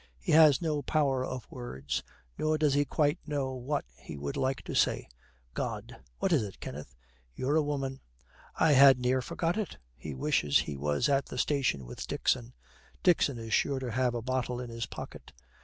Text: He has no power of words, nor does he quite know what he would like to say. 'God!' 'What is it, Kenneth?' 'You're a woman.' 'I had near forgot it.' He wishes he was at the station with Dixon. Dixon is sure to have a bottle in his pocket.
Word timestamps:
He 0.17 0.31
has 0.31 0.63
no 0.63 0.81
power 0.81 1.23
of 1.23 1.45
words, 1.51 2.01
nor 2.35 2.57
does 2.57 2.73
he 2.73 2.85
quite 2.85 3.19
know 3.27 3.53
what 3.53 3.85
he 3.99 4.17
would 4.17 4.35
like 4.35 4.63
to 4.63 4.73
say. 4.73 5.07
'God!' 5.53 5.95
'What 6.17 6.33
is 6.33 6.41
it, 6.41 6.59
Kenneth?' 6.59 6.95
'You're 7.35 7.55
a 7.55 7.61
woman.' 7.61 7.99
'I 8.55 8.71
had 8.71 8.99
near 8.99 9.21
forgot 9.21 9.57
it.' 9.59 9.77
He 9.95 10.15
wishes 10.15 10.57
he 10.57 10.75
was 10.75 11.07
at 11.07 11.27
the 11.27 11.37
station 11.37 11.85
with 11.85 12.07
Dixon. 12.07 12.55
Dixon 13.03 13.37
is 13.37 13.53
sure 13.53 13.77
to 13.77 13.91
have 13.91 14.15
a 14.15 14.23
bottle 14.23 14.59
in 14.59 14.71
his 14.71 14.87
pocket. 14.87 15.33